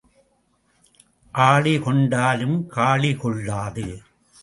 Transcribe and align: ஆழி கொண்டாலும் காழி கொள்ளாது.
ஆழி 1.33 1.79
கொண்டாலும் 1.79 2.57
காழி 2.75 3.15
கொள்ளாது. 3.15 3.87